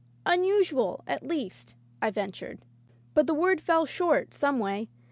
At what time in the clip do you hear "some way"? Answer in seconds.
4.33-4.89